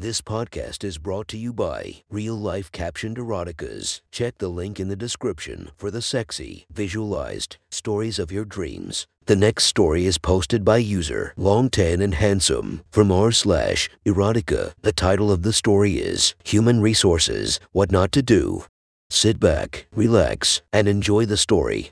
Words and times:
This 0.00 0.22
podcast 0.22 0.82
is 0.82 0.96
brought 0.96 1.28
to 1.28 1.36
you 1.36 1.52
by 1.52 1.96
Real 2.08 2.34
Life 2.34 2.72
Captioned 2.72 3.18
Eroticas. 3.18 4.00
Check 4.10 4.38
the 4.38 4.48
link 4.48 4.80
in 4.80 4.88
the 4.88 4.96
description 4.96 5.72
for 5.76 5.90
the 5.90 6.00
sexy, 6.00 6.64
visualized 6.72 7.58
stories 7.70 8.18
of 8.18 8.32
your 8.32 8.46
dreams. 8.46 9.06
The 9.26 9.36
next 9.36 9.64
story 9.64 10.06
is 10.06 10.16
posted 10.16 10.64
by 10.64 10.78
user 10.78 11.34
Long 11.36 11.68
Tan 11.68 12.00
and 12.00 12.14
Handsome 12.14 12.80
from 12.90 13.12
r 13.12 13.30
slash 13.30 13.90
erotica. 14.06 14.72
The 14.80 14.94
title 14.94 15.30
of 15.30 15.42
the 15.42 15.52
story 15.52 15.98
is 15.98 16.34
Human 16.44 16.80
Resources 16.80 17.60
What 17.72 17.92
Not 17.92 18.10
to 18.12 18.22
Do. 18.22 18.64
Sit 19.10 19.38
back, 19.38 19.86
relax, 19.94 20.62
and 20.72 20.88
enjoy 20.88 21.26
the 21.26 21.36
story. 21.36 21.90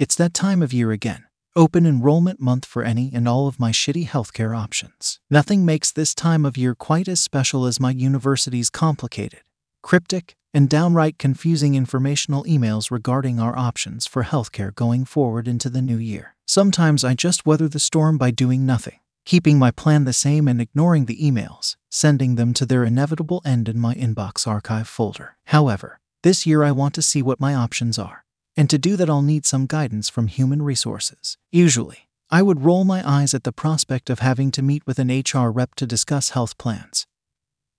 It's 0.00 0.16
that 0.16 0.34
time 0.34 0.60
of 0.60 0.72
year 0.72 0.90
again. 0.90 1.26
Open 1.56 1.86
enrollment 1.86 2.40
month 2.40 2.64
for 2.64 2.82
any 2.82 3.12
and 3.14 3.28
all 3.28 3.46
of 3.46 3.60
my 3.60 3.70
shitty 3.70 4.08
healthcare 4.08 4.58
options. 4.58 5.20
Nothing 5.30 5.64
makes 5.64 5.92
this 5.92 6.12
time 6.12 6.44
of 6.44 6.56
year 6.56 6.74
quite 6.74 7.06
as 7.06 7.20
special 7.20 7.64
as 7.64 7.78
my 7.78 7.92
university's 7.92 8.70
complicated, 8.70 9.42
cryptic, 9.80 10.34
and 10.52 10.68
downright 10.68 11.16
confusing 11.16 11.76
informational 11.76 12.42
emails 12.42 12.90
regarding 12.90 13.38
our 13.38 13.56
options 13.56 14.04
for 14.04 14.24
healthcare 14.24 14.74
going 14.74 15.04
forward 15.04 15.46
into 15.46 15.70
the 15.70 15.80
new 15.80 15.96
year. 15.96 16.34
Sometimes 16.44 17.04
I 17.04 17.14
just 17.14 17.46
weather 17.46 17.68
the 17.68 17.78
storm 17.78 18.18
by 18.18 18.32
doing 18.32 18.66
nothing, 18.66 18.98
keeping 19.24 19.56
my 19.56 19.70
plan 19.70 20.06
the 20.06 20.12
same 20.12 20.48
and 20.48 20.60
ignoring 20.60 21.04
the 21.04 21.18
emails, 21.18 21.76
sending 21.88 22.34
them 22.34 22.52
to 22.54 22.66
their 22.66 22.82
inevitable 22.82 23.40
end 23.44 23.68
in 23.68 23.78
my 23.78 23.94
inbox 23.94 24.44
archive 24.44 24.88
folder. 24.88 25.36
However, 25.44 26.00
this 26.24 26.46
year 26.46 26.64
I 26.64 26.72
want 26.72 26.94
to 26.94 27.02
see 27.02 27.22
what 27.22 27.38
my 27.38 27.54
options 27.54 27.96
are. 27.96 28.23
And 28.56 28.70
to 28.70 28.78
do 28.78 28.96
that, 28.96 29.10
I'll 29.10 29.22
need 29.22 29.46
some 29.46 29.66
guidance 29.66 30.08
from 30.08 30.28
human 30.28 30.62
resources. 30.62 31.36
Usually, 31.50 32.08
I 32.30 32.42
would 32.42 32.64
roll 32.64 32.84
my 32.84 33.02
eyes 33.08 33.34
at 33.34 33.44
the 33.44 33.52
prospect 33.52 34.10
of 34.10 34.20
having 34.20 34.50
to 34.52 34.62
meet 34.62 34.86
with 34.86 34.98
an 34.98 35.08
HR 35.08 35.50
rep 35.50 35.74
to 35.76 35.86
discuss 35.86 36.30
health 36.30 36.56
plans. 36.58 37.06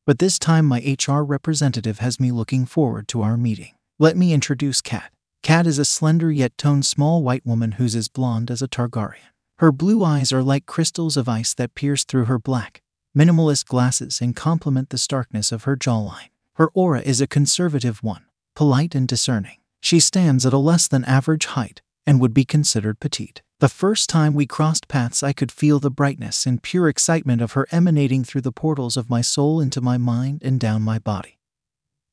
But 0.06 0.20
this 0.20 0.38
time, 0.38 0.66
my 0.66 0.80
HR 0.80 1.22
representative 1.22 2.00
has 2.00 2.20
me 2.20 2.32
looking 2.32 2.66
forward 2.66 3.08
to 3.10 3.22
our 3.22 3.38
meeting. 3.38 3.74
Let 3.98 4.18
me 4.18 4.34
introduce 4.34 4.82
Kat. 4.82 5.12
Kat 5.42 5.66
is 5.66 5.80
a 5.80 5.86
slender 5.86 6.32
yet 6.32 6.58
toned 6.58 6.86
small 6.86 7.24
white 7.24 7.46
woman 7.46 7.74
who's 7.74 7.96
as 7.96 8.08
blonde 8.08 8.52
as 8.52 8.62
a 8.62 8.68
Targaryen. 8.68 9.32
Her 9.60 9.72
blue 9.72 10.04
eyes 10.04 10.34
are 10.34 10.44
like 10.44 10.66
crystals 10.66 11.16
of 11.16 11.30
ice 11.30 11.54
that 11.54 11.76
pierce 11.76 12.04
through 12.04 12.26
her 12.26 12.38
black, 12.38 12.82
minimalist 13.18 13.66
glasses 13.66 14.20
and 14.22 14.36
complement 14.36 14.90
the 14.90 14.98
starkness 14.98 15.52
of 15.52 15.64
her 15.64 15.78
jawline. 15.78 16.30
Her 16.56 16.70
aura 16.74 17.02
is 17.02 17.22
a 17.22 17.28
conservative 17.28 18.04
one, 18.04 18.26
polite 18.56 18.96
and 18.96 19.08
discerning. 19.08 19.58
She 19.86 20.00
stands 20.00 20.48
at 20.48 20.54
a 20.54 20.58
less 20.58 20.88
than 20.88 21.06
average 21.06 21.46
height 21.46 21.84
and 22.08 22.20
would 22.20 22.34
be 22.34 22.44
considered 22.44 23.00
petite. 23.00 23.44
The 23.60 23.70
first 23.70 24.10
time 24.10 24.34
we 24.34 24.48
crossed 24.48 24.88
paths, 24.88 25.22
I 25.22 25.32
could 25.32 25.52
feel 25.52 25.80
the 25.80 25.92
brightness 25.92 26.48
and 26.48 26.64
pure 26.64 26.90
excitement 26.90 27.40
of 27.40 27.52
her 27.52 27.68
emanating 27.70 28.24
through 28.24 28.42
the 28.42 28.52
portals 28.52 28.98
of 28.98 29.12
my 29.12 29.22
soul 29.22 29.62
into 29.62 29.82
my 29.82 30.00
mind 30.00 30.42
and 30.44 30.60
down 30.60 30.82
my 30.82 30.98
body, 30.98 31.38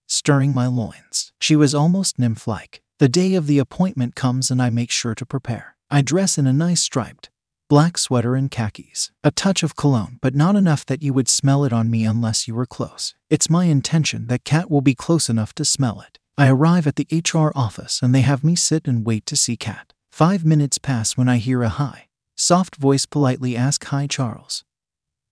stirring 0.06 0.53
my 0.53 0.67
loins. 0.67 1.33
She 1.41 1.56
was 1.56 1.75
almost 1.75 2.19
nymph 2.19 2.47
like. 2.47 2.83
The 2.98 3.09
day 3.09 3.33
of 3.33 3.47
the 3.47 3.59
appointment 3.59 4.14
comes 4.14 4.51
and 4.51 4.61
I 4.61 4.69
make 4.69 4.91
sure 4.91 5.14
to 5.14 5.25
prepare. 5.25 5.75
I 5.91 6.03
dress 6.03 6.36
in 6.36 6.47
a 6.47 6.53
nice 6.53 6.83
striped, 6.83 7.31
black 7.70 7.97
sweater 7.97 8.36
and 8.36 8.51
khakis, 8.51 9.12
a 9.25 9.31
touch 9.31 9.62
of 9.62 9.77
cologne, 9.77 10.19
but 10.20 10.34
not 10.34 10.57
enough 10.57 10.84
that 10.84 11.03
you 11.03 11.14
would 11.14 11.27
smell 11.27 11.64
it 11.64 11.73
on 11.73 11.91
me 11.91 12.05
unless 12.05 12.47
you 12.47 12.55
were 12.55 12.67
close. 12.67 13.14
It's 13.31 13.48
my 13.48 13.64
intention 13.64 14.27
that 14.27 14.45
Kat 14.45 14.70
will 14.70 14.83
be 14.83 14.95
close 14.95 15.31
enough 15.31 15.55
to 15.55 15.64
smell 15.64 16.03
it. 16.03 16.19
I 16.39 16.49
arrive 16.49 16.87
at 16.87 16.97
the 16.97 17.07
HR 17.13 17.53
office 17.55 18.01
and 18.03 18.15
they 18.15 18.23
have 18.23 18.43
me 18.43 18.57
sit 18.57 18.89
and 18.89 19.05
wait 19.07 19.27
to 19.27 19.37
see 19.37 19.57
Kat. 19.57 19.93
Five 20.11 20.45
minutes 20.45 20.79
pass 20.79 21.17
when 21.17 21.29
I 21.29 21.37
hear 21.37 21.63
a 21.63 21.69
high, 21.69 22.09
Soft 22.37 22.77
voice 22.77 23.07
politely 23.07 23.57
ask 23.57 23.85
Hi 23.87 24.07
Charles. 24.07 24.65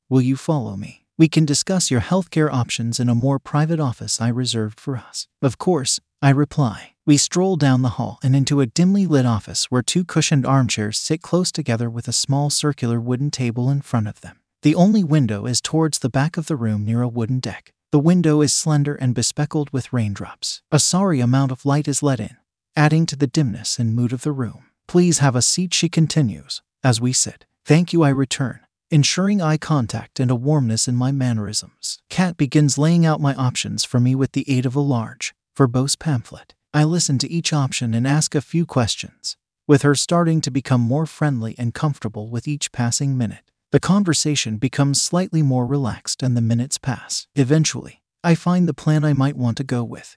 Will 0.08 0.20
you 0.20 0.36
follow 0.36 0.76
me? 0.76 1.06
We 1.18 1.28
can 1.28 1.44
discuss 1.44 1.90
your 1.90 2.00
healthcare 2.00 2.52
options 2.52 3.00
in 3.00 3.08
a 3.08 3.14
more 3.14 3.38
private 3.38 3.80
office 3.80 4.20
I 4.20 4.28
reserved 4.28 4.78
for 4.78 4.96
us. 4.96 5.26
Of 5.42 5.58
course, 5.58 5.98
I 6.22 6.30
reply. 6.30 6.92
We 7.06 7.16
stroll 7.16 7.56
down 7.56 7.82
the 7.82 7.96
hall 7.98 8.18
and 8.22 8.36
into 8.36 8.60
a 8.60 8.66
dimly 8.66 9.06
lit 9.06 9.26
office 9.26 9.70
where 9.70 9.82
two 9.82 10.04
cushioned 10.04 10.46
armchairs 10.46 10.98
sit 10.98 11.22
close 11.22 11.50
together 11.50 11.90
with 11.90 12.06
a 12.06 12.12
small 12.12 12.48
circular 12.50 13.00
wooden 13.00 13.30
table 13.30 13.70
in 13.70 13.80
front 13.80 14.06
of 14.06 14.20
them. 14.20 14.38
The 14.62 14.74
only 14.74 15.02
window 15.02 15.46
is 15.46 15.60
towards 15.60 15.98
the 15.98 16.10
back 16.10 16.36
of 16.36 16.46
the 16.46 16.56
room 16.56 16.84
near 16.84 17.02
a 17.02 17.08
wooden 17.08 17.40
deck. 17.40 17.72
The 17.92 17.98
window 17.98 18.40
is 18.40 18.52
slender 18.52 18.94
and 18.94 19.16
bespeckled 19.16 19.72
with 19.72 19.92
raindrops. 19.92 20.62
A 20.70 20.78
sorry 20.78 21.18
amount 21.18 21.50
of 21.50 21.66
light 21.66 21.88
is 21.88 22.04
let 22.04 22.20
in, 22.20 22.36
adding 22.76 23.04
to 23.06 23.16
the 23.16 23.26
dimness 23.26 23.80
and 23.80 23.96
mood 23.96 24.12
of 24.12 24.22
the 24.22 24.30
room. 24.30 24.66
Please 24.86 25.18
have 25.18 25.34
a 25.34 25.42
seat, 25.42 25.74
she 25.74 25.88
continues, 25.88 26.62
as 26.84 27.00
we 27.00 27.12
sit. 27.12 27.46
Thank 27.64 27.92
you, 27.92 28.04
I 28.04 28.10
return, 28.10 28.60
ensuring 28.92 29.42
eye 29.42 29.56
contact 29.56 30.20
and 30.20 30.30
a 30.30 30.36
warmness 30.36 30.86
in 30.86 30.94
my 30.94 31.10
mannerisms. 31.10 31.98
Kat 32.08 32.36
begins 32.36 32.78
laying 32.78 33.04
out 33.04 33.20
my 33.20 33.34
options 33.34 33.84
for 33.84 33.98
me 33.98 34.14
with 34.14 34.32
the 34.32 34.48
aid 34.48 34.66
of 34.66 34.76
a 34.76 34.80
large, 34.80 35.34
verbose 35.56 35.98
pamphlet. 35.98 36.54
I 36.72 36.84
listen 36.84 37.18
to 37.18 37.28
each 37.28 37.52
option 37.52 37.92
and 37.92 38.06
ask 38.06 38.36
a 38.36 38.40
few 38.40 38.66
questions, 38.66 39.36
with 39.66 39.82
her 39.82 39.96
starting 39.96 40.40
to 40.42 40.50
become 40.52 40.80
more 40.80 41.06
friendly 41.06 41.56
and 41.58 41.74
comfortable 41.74 42.30
with 42.30 42.46
each 42.46 42.70
passing 42.70 43.18
minute. 43.18 43.49
The 43.72 43.78
conversation 43.80 44.56
becomes 44.56 45.00
slightly 45.00 45.42
more 45.42 45.64
relaxed 45.64 46.24
and 46.24 46.36
the 46.36 46.40
minutes 46.40 46.76
pass. 46.76 47.28
Eventually, 47.36 48.02
I 48.24 48.34
find 48.34 48.68
the 48.68 48.74
plan 48.74 49.04
I 49.04 49.12
might 49.12 49.36
want 49.36 49.56
to 49.58 49.64
go 49.64 49.84
with. 49.84 50.16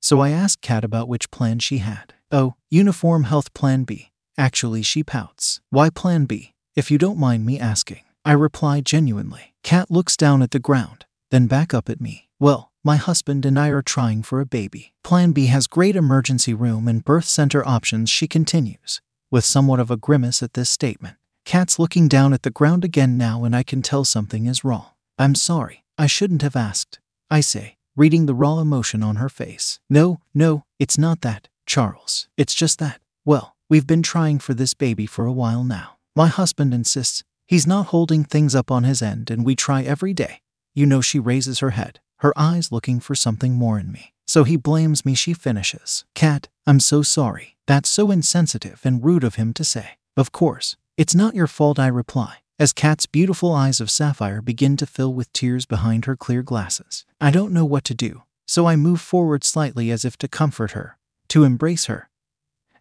So 0.00 0.20
I 0.20 0.30
ask 0.30 0.60
Kat 0.60 0.84
about 0.84 1.08
which 1.08 1.32
plan 1.32 1.58
she 1.58 1.78
had. 1.78 2.14
Oh, 2.30 2.54
Uniform 2.70 3.24
Health 3.24 3.52
Plan 3.52 3.82
B. 3.82 4.12
Actually, 4.36 4.82
she 4.82 5.02
pouts. 5.02 5.60
Why 5.70 5.90
Plan 5.90 6.26
B? 6.26 6.54
If 6.76 6.88
you 6.88 6.98
don't 6.98 7.18
mind 7.18 7.44
me 7.44 7.58
asking. 7.58 8.02
I 8.24 8.32
reply 8.32 8.80
genuinely. 8.80 9.54
Kat 9.64 9.90
looks 9.90 10.16
down 10.16 10.40
at 10.40 10.52
the 10.52 10.60
ground, 10.60 11.04
then 11.32 11.48
back 11.48 11.74
up 11.74 11.88
at 11.88 12.00
me. 12.00 12.28
Well, 12.38 12.70
my 12.84 12.94
husband 12.94 13.44
and 13.44 13.58
I 13.58 13.70
are 13.70 13.82
trying 13.82 14.22
for 14.22 14.40
a 14.40 14.46
baby. 14.46 14.92
Plan 15.02 15.32
B 15.32 15.46
has 15.46 15.66
great 15.66 15.96
emergency 15.96 16.54
room 16.54 16.86
and 16.86 17.04
birth 17.04 17.24
center 17.24 17.66
options, 17.66 18.08
she 18.08 18.28
continues, 18.28 19.00
with 19.32 19.44
somewhat 19.44 19.80
of 19.80 19.90
a 19.90 19.96
grimace 19.96 20.44
at 20.44 20.54
this 20.54 20.70
statement. 20.70 21.16
Kat's 21.48 21.78
looking 21.78 22.08
down 22.08 22.34
at 22.34 22.42
the 22.42 22.50
ground 22.50 22.84
again 22.84 23.16
now, 23.16 23.42
and 23.42 23.56
I 23.56 23.62
can 23.62 23.80
tell 23.80 24.04
something 24.04 24.44
is 24.44 24.64
wrong. 24.64 24.88
I'm 25.18 25.34
sorry, 25.34 25.82
I 25.96 26.06
shouldn't 26.06 26.42
have 26.42 26.54
asked. 26.54 27.00
I 27.30 27.40
say, 27.40 27.78
reading 27.96 28.26
the 28.26 28.34
raw 28.34 28.58
emotion 28.58 29.02
on 29.02 29.16
her 29.16 29.30
face. 29.30 29.80
No, 29.88 30.20
no, 30.34 30.64
it's 30.78 30.98
not 30.98 31.22
that, 31.22 31.48
Charles. 31.64 32.28
It's 32.36 32.54
just 32.54 32.78
that, 32.80 33.00
well, 33.24 33.56
we've 33.70 33.86
been 33.86 34.02
trying 34.02 34.40
for 34.40 34.52
this 34.52 34.74
baby 34.74 35.06
for 35.06 35.24
a 35.24 35.32
while 35.32 35.64
now. 35.64 35.96
My 36.14 36.26
husband 36.26 36.74
insists 36.74 37.24
he's 37.46 37.66
not 37.66 37.86
holding 37.86 38.24
things 38.24 38.54
up 38.54 38.70
on 38.70 38.84
his 38.84 39.00
end, 39.00 39.30
and 39.30 39.42
we 39.42 39.56
try 39.56 39.82
every 39.82 40.12
day. 40.12 40.42
You 40.74 40.84
know, 40.84 41.00
she 41.00 41.18
raises 41.18 41.60
her 41.60 41.70
head, 41.70 42.00
her 42.18 42.34
eyes 42.36 42.70
looking 42.70 43.00
for 43.00 43.14
something 43.14 43.54
more 43.54 43.78
in 43.78 43.90
me. 43.90 44.12
So 44.26 44.44
he 44.44 44.56
blames 44.56 45.06
me, 45.06 45.14
she 45.14 45.32
finishes. 45.32 46.04
Kat, 46.14 46.48
I'm 46.66 46.78
so 46.78 47.00
sorry. 47.00 47.56
That's 47.66 47.88
so 47.88 48.10
insensitive 48.10 48.82
and 48.84 49.02
rude 49.02 49.24
of 49.24 49.36
him 49.36 49.54
to 49.54 49.64
say. 49.64 49.96
Of 50.14 50.30
course, 50.30 50.76
it's 50.98 51.14
not 51.14 51.36
your 51.36 51.46
fault, 51.46 51.78
I 51.78 51.86
reply, 51.86 52.38
as 52.58 52.72
Kat's 52.72 53.06
beautiful 53.06 53.54
eyes 53.54 53.80
of 53.80 53.88
sapphire 53.88 54.42
begin 54.42 54.76
to 54.78 54.84
fill 54.84 55.14
with 55.14 55.32
tears 55.32 55.64
behind 55.64 56.06
her 56.06 56.16
clear 56.16 56.42
glasses. 56.42 57.04
I 57.20 57.30
don't 57.30 57.52
know 57.52 57.64
what 57.64 57.84
to 57.84 57.94
do, 57.94 58.24
so 58.48 58.66
I 58.66 58.74
move 58.74 59.00
forward 59.00 59.44
slightly 59.44 59.92
as 59.92 60.04
if 60.04 60.18
to 60.18 60.26
comfort 60.26 60.72
her, 60.72 60.98
to 61.28 61.44
embrace 61.44 61.84
her. 61.84 62.10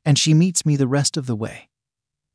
And 0.04 0.18
she 0.18 0.34
meets 0.34 0.66
me 0.66 0.76
the 0.76 0.88
rest 0.88 1.16
of 1.16 1.28
the 1.28 1.36
way, 1.36 1.70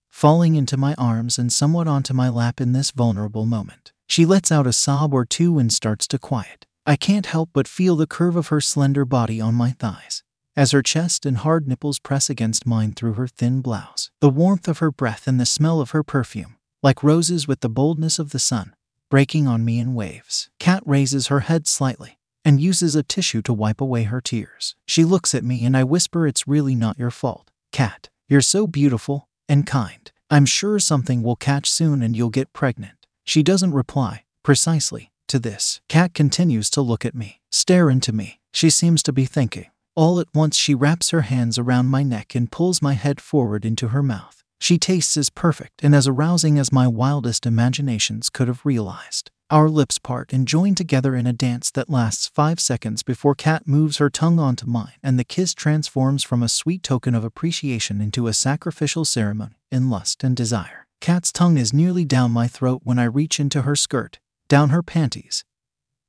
falling 0.09 0.55
into 0.55 0.77
my 0.77 0.95
arms 0.95 1.37
and 1.37 1.53
somewhat 1.53 1.89
onto 1.89 2.15
my 2.15 2.29
lap 2.29 2.61
in 2.61 2.71
this 2.71 2.93
vulnerable 2.93 3.45
moment. 3.45 3.93
She 4.07 4.25
lets 4.25 4.53
out 4.53 4.69
a 4.69 4.73
sob 4.73 5.13
or 5.13 5.25
two 5.25 5.59
and 5.59 5.73
starts 5.73 6.07
to 6.09 6.19
quiet. 6.19 6.65
I 6.87 6.95
can't 6.95 7.27
help 7.27 7.51
but 7.53 7.67
feel 7.67 7.97
the 7.97 8.07
curve 8.07 8.37
of 8.37 8.49
her 8.49 8.61
slender 8.61 9.05
body 9.05 9.41
on 9.41 9.57
my 9.57 9.71
thighs 9.73 10.23
as 10.57 10.73
her 10.73 10.83
chest 10.83 11.25
and 11.25 11.39
hard 11.39 11.67
nipples 11.67 11.99
press 11.99 12.29
against 12.29 12.67
mine 12.67 12.93
through 12.93 13.15
her 13.15 13.27
thin 13.27 13.61
blouse. 13.61 14.11
The 14.21 14.29
warmth 14.29 14.69
of 14.69 14.79
her 14.79 14.91
breath 14.91 15.27
and 15.27 15.41
the 15.41 15.47
smell 15.47 15.81
of 15.81 15.91
her 15.91 16.03
perfume, 16.03 16.57
like 16.83 17.03
roses 17.03 17.49
with 17.49 17.61
the 17.61 17.69
boldness 17.69 18.19
of 18.19 18.31
the 18.31 18.39
sun, 18.39 18.75
breaking 19.11 19.47
on 19.47 19.65
me 19.65 19.79
in 19.79 19.95
waves. 19.95 20.51
Kat 20.59 20.83
raises 20.85 21.29
her 21.29 21.41
head 21.41 21.67
slightly 21.67 22.19
and 22.45 22.61
uses 22.61 22.97
a 22.97 23.03
tissue 23.03 23.43
to 23.43 23.53
wipe 23.53 23.81
away 23.81 24.05
her 24.05 24.21
tears. 24.21 24.75
She 24.87 25.05
looks 25.05 25.35
at 25.35 25.45
me 25.45 25.65
and 25.65 25.77
I 25.77 25.85
whisper, 25.85 26.27
It's 26.27 26.49
really 26.49 26.75
not 26.75 26.99
your 26.99 27.11
fault. 27.11 27.51
Kat, 27.71 28.09
you're 28.29 28.41
so 28.41 28.67
beautiful 28.67 29.29
and 29.49 29.67
kind. 29.67 30.11
I'm 30.31 30.47
sure 30.47 30.79
something 30.79 31.23
will 31.23 31.37
catch 31.37 31.71
soon 31.71 32.03
and 32.03 32.17
you'll 32.17 32.31
get 32.31 32.53
pregnant. 32.53 33.07
She 33.25 33.43
doesn't 33.43 33.75
reply, 33.75 34.25
precisely, 34.43 35.13
to 35.29 35.39
this. 35.39 35.81
Kat 35.89 36.15
continues 36.15 36.71
to 36.71 36.81
look 36.81 37.05
at 37.05 37.15
me, 37.15 37.41
stare 37.51 37.91
into 37.91 38.13
me. 38.13 38.41
She 38.53 38.71
seems 38.71 39.03
to 39.05 39.13
be 39.13 39.25
thinking. 39.25 39.67
All 39.95 40.21
at 40.21 40.35
once, 40.35 40.57
she 40.57 40.75
wraps 40.75 41.11
her 41.11 41.23
hands 41.23 41.59
around 41.59 41.87
my 41.87 42.03
neck 42.03 42.35
and 42.35 42.51
pulls 42.51 42.81
my 42.81 42.95
head 42.95 43.21
forward 43.21 43.67
into 43.67 43.89
her 43.89 44.03
mouth. 44.03 44.43
She 44.59 44.79
tastes 44.79 45.17
as 45.17 45.29
perfect 45.29 45.85
and 45.85 45.95
as 45.95 46.09
arousing 46.09 46.59
as 46.59 46.73
my 46.73 46.89
wildest 46.89 47.45
imaginations 47.45 48.31
could 48.31 48.49
have 48.49 48.65
realized. 48.65 49.31
Our 49.51 49.69
lips 49.69 49.99
part 49.99 50.33
and 50.33 50.49
join 50.49 50.75
together 50.75 51.15
in 51.15 51.27
a 51.27 51.33
dance 51.35 51.71
that 51.73 51.91
lasts 51.91 52.27
five 52.27 52.59
seconds 52.59 53.03
before 53.03 53.35
Kat 53.35 53.69
moves 53.69 53.99
her 53.99 54.09
tongue 54.09 54.39
onto 54.39 54.67
mine, 54.67 54.95
and 55.03 55.19
the 55.19 55.25
kiss 55.25 55.53
transforms 55.53 56.23
from 56.23 56.43
a 56.43 56.49
sweet 56.49 56.83
token 56.83 57.15
of 57.15 57.23
appreciation 57.23 58.01
into 58.01 58.29
a 58.29 58.33
sacrificial 58.33 59.05
ceremony 59.05 59.57
in 59.71 59.91
lust 59.91 60.25
and 60.25 60.35
desire. 60.35 60.87
Kat's 61.03 61.33
tongue 61.33 61.59
is 61.59 61.75
nearly 61.75 62.07
down 62.07 62.31
my 62.31 62.49
throat 62.49 62.81
when 62.83 62.99
I 62.99 63.05
reach 63.05 63.39
into 63.39 63.63
her 63.63 63.77
skirt, 63.77 64.21
down 64.49 64.71
her 64.71 64.83
panties, 64.83 65.45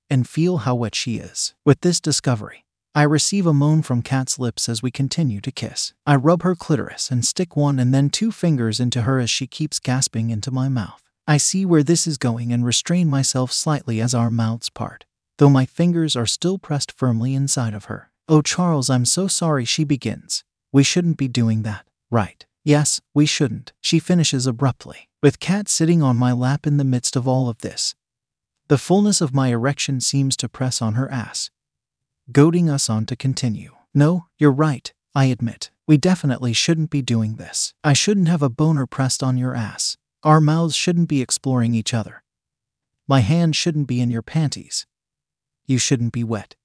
and 0.09 0.25
feel 0.25 0.59
how 0.59 0.75
wet 0.75 0.95
she 0.95 1.17
is. 1.17 1.53
With 1.65 1.81
this 1.81 1.99
discovery, 1.99 2.63
I 2.95 3.01
receive 3.01 3.47
a 3.47 3.55
moan 3.55 3.81
from 3.81 4.03
Kat's 4.03 4.37
lips 4.37 4.69
as 4.69 4.83
we 4.83 4.91
continue 4.91 5.41
to 5.41 5.51
kiss. 5.51 5.93
I 6.05 6.15
rub 6.15 6.43
her 6.43 6.53
clitoris 6.53 7.09
and 7.09 7.25
stick 7.25 7.55
one 7.55 7.79
and 7.79 7.91
then 7.91 8.11
two 8.11 8.31
fingers 8.31 8.79
into 8.79 9.01
her 9.01 9.19
as 9.19 9.31
she 9.31 9.47
keeps 9.47 9.79
gasping 9.79 10.29
into 10.29 10.51
my 10.51 10.69
mouth. 10.69 11.01
I 11.27 11.37
see 11.37 11.65
where 11.65 11.81
this 11.81 12.05
is 12.05 12.19
going 12.19 12.53
and 12.53 12.63
restrain 12.63 13.09
myself 13.09 13.51
slightly 13.51 13.99
as 13.99 14.13
our 14.13 14.29
mouths 14.29 14.69
part, 14.69 15.05
though 15.39 15.49
my 15.49 15.65
fingers 15.65 16.15
are 16.15 16.27
still 16.27 16.59
pressed 16.59 16.91
firmly 16.91 17.33
inside 17.33 17.73
of 17.73 17.85
her. 17.85 18.11
Oh, 18.29 18.43
Charles, 18.43 18.91
I'm 18.91 19.05
so 19.05 19.27
sorry, 19.27 19.65
she 19.65 19.83
begins. 19.83 20.43
We 20.71 20.83
shouldn't 20.83 21.17
be 21.17 21.27
doing 21.27 21.63
that, 21.63 21.87
right? 22.11 22.45
Yes, 22.63 23.01
we 23.15 23.25
shouldn't, 23.25 23.73
she 23.81 23.97
finishes 23.97 24.45
abruptly, 24.45 25.09
with 25.23 25.39
Kat 25.39 25.67
sitting 25.67 26.03
on 26.03 26.15
my 26.15 26.31
lap 26.31 26.67
in 26.67 26.77
the 26.77 26.83
midst 26.83 27.15
of 27.15 27.27
all 27.27 27.49
of 27.49 27.57
this. 27.57 27.95
The 28.67 28.77
fullness 28.77 29.19
of 29.19 29.33
my 29.33 29.47
erection 29.47 29.99
seems 29.99 30.37
to 30.37 30.47
press 30.47 30.79
on 30.79 30.93
her 30.93 31.11
ass, 31.11 31.49
goading 32.31 32.69
us 32.69 32.89
on 32.89 33.05
to 33.07 33.15
continue. 33.15 33.71
No, 33.93 34.27
you're 34.37 34.51
right, 34.51 34.91
I 35.13 35.25
admit. 35.25 35.71
We 35.85 35.97
definitely 35.97 36.53
shouldn't 36.53 36.89
be 36.89 37.01
doing 37.01 37.35
this. 37.35 37.73
I 37.83 37.93
shouldn't 37.93 38.29
have 38.29 38.41
a 38.41 38.49
boner 38.49 38.85
pressed 38.85 39.21
on 39.21 39.37
your 39.37 39.55
ass. 39.55 39.97
Our 40.23 40.39
mouths 40.39 40.75
shouldn't 40.75 41.09
be 41.09 41.21
exploring 41.21 41.73
each 41.75 41.93
other. 41.93 42.23
My 43.07 43.19
hand 43.19 43.55
shouldn't 43.55 43.87
be 43.87 43.99
in 43.99 44.09
your 44.09 44.21
panties. 44.21 44.87
You 45.65 45.77
shouldn't 45.77 46.13
be 46.13 46.23
wet. 46.23 46.55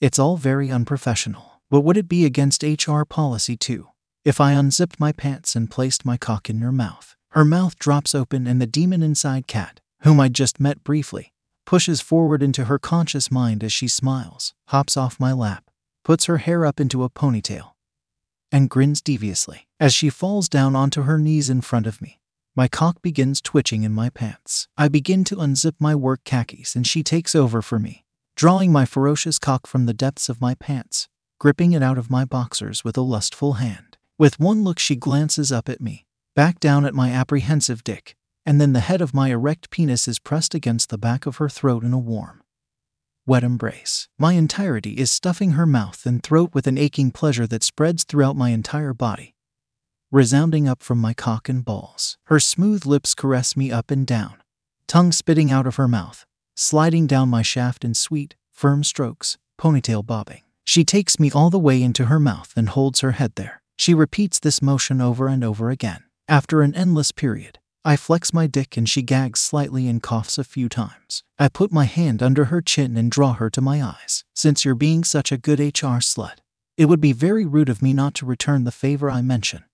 It's 0.00 0.18
all 0.18 0.36
very 0.36 0.70
unprofessional. 0.70 1.52
But 1.70 1.80
would 1.80 1.96
it 1.96 2.06
be 2.06 2.26
against 2.26 2.62
HR 2.62 3.04
policy 3.04 3.56
too? 3.56 3.88
If 4.26 4.42
I 4.42 4.52
unzipped 4.52 5.00
my 5.00 5.10
pants 5.10 5.56
and 5.56 5.70
placed 5.70 6.04
my 6.04 6.18
cock 6.18 6.50
in 6.50 6.60
your 6.60 6.70
mouth, 6.70 7.16
her 7.30 7.46
mouth 7.46 7.78
drops 7.78 8.14
open 8.14 8.46
and 8.46 8.60
the 8.60 8.66
demon 8.66 9.02
inside 9.02 9.46
Kat, 9.46 9.80
whom 10.02 10.20
I 10.20 10.28
just 10.28 10.60
met 10.60 10.84
briefly, 10.84 11.32
pushes 11.64 12.00
forward 12.00 12.42
into 12.42 12.64
her 12.64 12.78
conscious 12.78 13.30
mind 13.30 13.62
as 13.64 13.72
she 13.72 13.88
smiles, 13.88 14.54
hops 14.68 14.96
off 14.96 15.20
my 15.20 15.32
lap, 15.32 15.70
puts 16.04 16.26
her 16.26 16.38
hair 16.38 16.66
up 16.66 16.80
into 16.80 17.04
a 17.04 17.10
ponytail, 17.10 17.72
and 18.50 18.70
grins 18.70 19.00
deviously. 19.00 19.68
As 19.80 19.94
she 19.94 20.10
falls 20.10 20.48
down 20.48 20.76
onto 20.76 21.02
her 21.02 21.18
knees 21.18 21.50
in 21.50 21.60
front 21.60 21.86
of 21.86 22.00
me, 22.00 22.20
my 22.54 22.68
cock 22.68 23.00
begins 23.00 23.40
twitching 23.40 23.82
in 23.82 23.92
my 23.92 24.10
pants. 24.10 24.68
I 24.76 24.88
begin 24.88 25.24
to 25.24 25.36
unzip 25.36 25.74
my 25.78 25.94
work 25.94 26.20
khakis 26.24 26.76
and 26.76 26.86
she 26.86 27.02
takes 27.02 27.34
over 27.34 27.62
for 27.62 27.78
me, 27.78 28.04
drawing 28.36 28.70
my 28.70 28.84
ferocious 28.84 29.38
cock 29.38 29.66
from 29.66 29.86
the 29.86 29.94
depths 29.94 30.28
of 30.28 30.40
my 30.40 30.54
pants, 30.54 31.08
gripping 31.38 31.72
it 31.72 31.82
out 31.82 31.96
of 31.96 32.10
my 32.10 32.24
boxers 32.24 32.84
with 32.84 32.96
a 32.96 33.00
lustful 33.00 33.54
hand. 33.54 33.96
With 34.18 34.38
one 34.38 34.62
look, 34.62 34.78
she 34.78 34.96
glances 34.96 35.50
up 35.50 35.68
at 35.68 35.80
me, 35.80 36.04
back 36.36 36.60
down 36.60 36.84
at 36.84 36.94
my 36.94 37.10
apprehensive 37.10 37.82
dick, 37.82 38.16
and 38.44 38.60
then 38.60 38.72
the 38.72 38.80
head 38.80 39.00
of 39.00 39.14
my 39.14 39.28
erect 39.28 39.70
penis 39.70 40.08
is 40.08 40.18
pressed 40.18 40.54
against 40.54 40.90
the 40.90 40.98
back 40.98 41.26
of 41.26 41.36
her 41.36 41.48
throat 41.48 41.84
in 41.84 41.92
a 41.92 41.98
warm, 41.98 42.42
wet 43.26 43.44
embrace. 43.44 44.08
My 44.18 44.32
entirety 44.32 44.92
is 44.92 45.10
stuffing 45.10 45.52
her 45.52 45.66
mouth 45.66 46.04
and 46.06 46.22
throat 46.22 46.50
with 46.52 46.66
an 46.66 46.78
aching 46.78 47.10
pleasure 47.10 47.46
that 47.46 47.62
spreads 47.62 48.04
throughout 48.04 48.36
my 48.36 48.50
entire 48.50 48.94
body, 48.94 49.34
resounding 50.10 50.68
up 50.68 50.82
from 50.82 50.98
my 50.98 51.14
cock 51.14 51.48
and 51.48 51.64
balls. 51.64 52.18
Her 52.24 52.40
smooth 52.40 52.84
lips 52.84 53.14
caress 53.14 53.56
me 53.56 53.70
up 53.70 53.90
and 53.90 54.06
down, 54.06 54.42
tongue 54.86 55.12
spitting 55.12 55.50
out 55.50 55.66
of 55.66 55.76
her 55.76 55.88
mouth, 55.88 56.26
sliding 56.54 57.06
down 57.06 57.28
my 57.28 57.42
shaft 57.42 57.84
in 57.84 57.94
sweet, 57.94 58.34
firm 58.50 58.84
strokes, 58.84 59.38
ponytail 59.58 60.04
bobbing. 60.04 60.42
She 60.64 60.84
takes 60.84 61.18
me 61.18 61.30
all 61.30 61.50
the 61.50 61.58
way 61.58 61.82
into 61.82 62.06
her 62.06 62.20
mouth 62.20 62.52
and 62.56 62.68
holds 62.68 63.00
her 63.00 63.12
head 63.12 63.32
there. 63.36 63.62
She 63.76 63.94
repeats 63.94 64.38
this 64.38 64.62
motion 64.62 65.00
over 65.00 65.26
and 65.26 65.42
over 65.42 65.70
again. 65.70 66.04
After 66.28 66.62
an 66.62 66.74
endless 66.74 67.10
period, 67.10 67.58
I 67.84 67.96
flex 67.96 68.32
my 68.32 68.46
dick 68.46 68.76
and 68.76 68.88
she 68.88 69.02
gags 69.02 69.40
slightly 69.40 69.88
and 69.88 70.00
coughs 70.00 70.38
a 70.38 70.44
few 70.44 70.68
times. 70.68 71.24
I 71.36 71.48
put 71.48 71.72
my 71.72 71.84
hand 71.84 72.22
under 72.22 72.44
her 72.44 72.62
chin 72.62 72.96
and 72.96 73.10
draw 73.10 73.32
her 73.32 73.50
to 73.50 73.60
my 73.60 73.82
eyes. 73.82 74.22
Since 74.36 74.64
you're 74.64 74.76
being 74.76 75.02
such 75.02 75.32
a 75.32 75.36
good 75.36 75.58
HR 75.58 75.98
slut, 75.98 76.36
it 76.76 76.84
would 76.84 77.00
be 77.00 77.12
very 77.12 77.44
rude 77.44 77.68
of 77.68 77.82
me 77.82 77.92
not 77.92 78.14
to 78.14 78.26
return 78.26 78.62
the 78.62 78.70
favor 78.70 79.10
I 79.10 79.20
mention. 79.20 79.64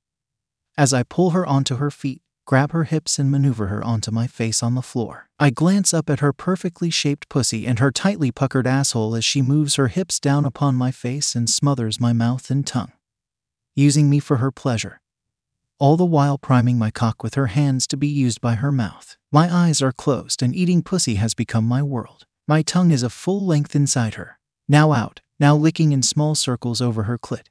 As 0.78 0.94
I 0.94 1.02
pull 1.02 1.30
her 1.30 1.44
onto 1.44 1.76
her 1.76 1.90
feet, 1.90 2.22
grab 2.46 2.72
her 2.72 2.84
hips, 2.84 3.18
and 3.18 3.30
maneuver 3.30 3.66
her 3.66 3.84
onto 3.84 4.10
my 4.10 4.26
face 4.26 4.62
on 4.62 4.74
the 4.74 4.80
floor, 4.80 5.28
I 5.38 5.50
glance 5.50 5.92
up 5.92 6.08
at 6.08 6.20
her 6.20 6.32
perfectly 6.32 6.88
shaped 6.88 7.28
pussy 7.28 7.66
and 7.66 7.78
her 7.78 7.90
tightly 7.90 8.32
puckered 8.32 8.66
asshole 8.66 9.16
as 9.16 9.24
she 9.24 9.42
moves 9.42 9.74
her 9.74 9.88
hips 9.88 10.18
down 10.18 10.46
upon 10.46 10.76
my 10.76 10.90
face 10.90 11.34
and 11.34 11.50
smothers 11.50 12.00
my 12.00 12.14
mouth 12.14 12.50
and 12.50 12.66
tongue, 12.66 12.92
using 13.76 14.08
me 14.08 14.18
for 14.18 14.38
her 14.38 14.50
pleasure 14.50 15.02
all 15.78 15.96
the 15.96 16.04
while 16.04 16.36
priming 16.36 16.76
my 16.76 16.90
cock 16.90 17.22
with 17.22 17.34
her 17.34 17.46
hands 17.46 17.86
to 17.86 17.96
be 17.96 18.08
used 18.08 18.40
by 18.40 18.56
her 18.56 18.72
mouth. 18.72 19.16
My 19.30 19.52
eyes 19.52 19.80
are 19.80 19.92
closed 19.92 20.42
and 20.42 20.54
eating 20.54 20.82
pussy 20.82 21.14
has 21.16 21.34
become 21.34 21.64
my 21.64 21.82
world. 21.82 22.26
My 22.48 22.62
tongue 22.62 22.90
is 22.90 23.04
a 23.04 23.10
full 23.10 23.44
length 23.44 23.76
inside 23.76 24.14
her, 24.14 24.38
now 24.68 24.92
out, 24.92 25.20
now 25.38 25.54
licking 25.54 25.92
in 25.92 26.02
small 26.02 26.34
circles 26.34 26.80
over 26.80 27.04
her 27.04 27.16
clit. 27.16 27.46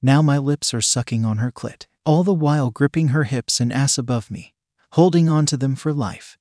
Now 0.00 0.22
my 0.22 0.38
lips 0.38 0.72
are 0.72 0.80
sucking 0.80 1.24
on 1.24 1.38
her 1.38 1.52
clit, 1.52 1.86
all 2.06 2.24
the 2.24 2.32
while 2.32 2.70
gripping 2.70 3.08
her 3.08 3.24
hips 3.24 3.60
and 3.60 3.72
ass 3.72 3.98
above 3.98 4.30
me, 4.30 4.54
holding 4.92 5.28
onto 5.28 5.56
them 5.58 5.76
for 5.76 5.92
life, 5.92 6.38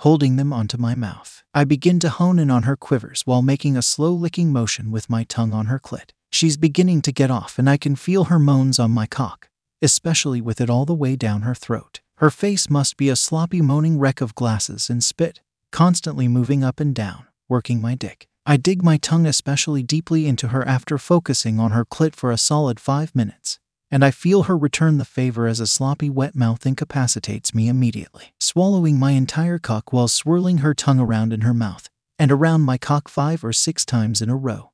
holding 0.00 0.36
them 0.36 0.52
onto 0.52 0.76
my 0.76 0.94
mouth. 0.94 1.42
I 1.52 1.64
begin 1.64 1.98
to 2.00 2.10
hone 2.10 2.38
in 2.38 2.50
on 2.50 2.62
her 2.62 2.76
quivers 2.76 3.22
while 3.24 3.42
making 3.42 3.76
a 3.76 3.82
slow 3.82 4.12
licking 4.12 4.52
motion 4.52 4.92
with 4.92 5.10
my 5.10 5.24
tongue 5.24 5.52
on 5.52 5.66
her 5.66 5.80
clit. 5.80 6.10
She's 6.30 6.56
beginning 6.56 7.02
to 7.02 7.12
get 7.12 7.30
off, 7.30 7.58
and 7.58 7.68
I 7.68 7.76
can 7.76 7.96
feel 7.96 8.24
her 8.24 8.38
moans 8.38 8.78
on 8.78 8.90
my 8.90 9.06
cock 9.06 9.47
especially 9.82 10.40
with 10.40 10.60
it 10.60 10.70
all 10.70 10.84
the 10.84 10.94
way 10.94 11.16
down 11.16 11.42
her 11.42 11.54
throat. 11.54 12.00
Her 12.16 12.30
face 12.30 12.68
must 12.68 12.96
be 12.96 13.08
a 13.08 13.16
sloppy, 13.16 13.60
moaning 13.60 13.98
wreck 13.98 14.20
of 14.20 14.34
glasses 14.34 14.90
and 14.90 15.02
spit, 15.04 15.40
constantly 15.70 16.28
moving 16.28 16.64
up 16.64 16.80
and 16.80 16.94
down, 16.94 17.26
working 17.48 17.80
my 17.80 17.94
dick. 17.94 18.26
I 18.44 18.56
dig 18.56 18.82
my 18.82 18.96
tongue 18.96 19.26
especially 19.26 19.82
deeply 19.82 20.26
into 20.26 20.48
her 20.48 20.66
after 20.66 20.98
focusing 20.98 21.60
on 21.60 21.72
her 21.72 21.84
clit 21.84 22.14
for 22.14 22.30
a 22.32 22.38
solid 22.38 22.80
five 22.80 23.14
minutes, 23.14 23.58
and 23.90 24.04
I 24.04 24.10
feel 24.10 24.44
her 24.44 24.56
return 24.56 24.98
the 24.98 25.04
favor 25.04 25.46
as 25.46 25.60
a 25.60 25.66
sloppy, 25.66 26.10
wet 26.10 26.34
mouth 26.34 26.66
incapacitates 26.66 27.54
me 27.54 27.68
immediately, 27.68 28.32
swallowing 28.40 28.98
my 28.98 29.12
entire 29.12 29.58
cock 29.58 29.92
while 29.92 30.08
swirling 30.08 30.58
her 30.58 30.74
tongue 30.74 30.98
around 30.98 31.32
in 31.32 31.42
her 31.42 31.54
mouth 31.54 31.88
and 32.18 32.32
around 32.32 32.62
my 32.62 32.76
cock 32.78 33.08
five 33.08 33.44
or 33.44 33.52
six 33.52 33.84
times 33.84 34.20
in 34.20 34.28
a 34.28 34.36
row. 34.36 34.72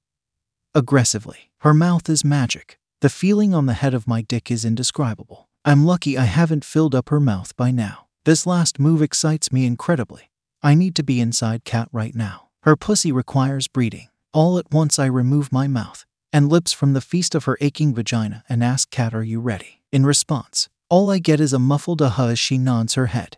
Aggressively, 0.74 1.50
her 1.58 1.74
mouth 1.74 2.08
is 2.08 2.24
magic, 2.24 2.78
the 3.04 3.10
feeling 3.10 3.52
on 3.52 3.66
the 3.66 3.74
head 3.74 3.92
of 3.92 4.08
my 4.08 4.22
dick 4.22 4.50
is 4.50 4.64
indescribable. 4.64 5.50
I'm 5.62 5.84
lucky 5.84 6.16
I 6.16 6.24
haven't 6.24 6.64
filled 6.64 6.94
up 6.94 7.10
her 7.10 7.20
mouth 7.20 7.54
by 7.54 7.70
now. 7.70 8.06
This 8.24 8.46
last 8.46 8.80
move 8.80 9.02
excites 9.02 9.52
me 9.52 9.66
incredibly. 9.66 10.30
I 10.62 10.74
need 10.74 10.94
to 10.94 11.02
be 11.02 11.20
inside 11.20 11.66
Kat 11.66 11.90
right 11.92 12.14
now. 12.14 12.48
Her 12.62 12.76
pussy 12.76 13.12
requires 13.12 13.68
breeding. 13.68 14.08
All 14.32 14.56
at 14.56 14.72
once, 14.72 14.98
I 14.98 15.04
remove 15.04 15.52
my 15.52 15.68
mouth 15.68 16.06
and 16.32 16.48
lips 16.48 16.72
from 16.72 16.94
the 16.94 17.02
feast 17.02 17.34
of 17.34 17.44
her 17.44 17.58
aching 17.60 17.94
vagina 17.94 18.42
and 18.48 18.64
ask 18.64 18.88
Kat, 18.88 19.12
Are 19.12 19.22
you 19.22 19.38
ready? 19.38 19.82
In 19.92 20.06
response, 20.06 20.70
all 20.88 21.10
I 21.10 21.18
get 21.18 21.40
is 21.40 21.52
a 21.52 21.58
muffled 21.58 22.00
aha 22.00 22.28
as 22.28 22.38
she 22.38 22.56
nods 22.56 22.94
her 22.94 23.08
head, 23.08 23.36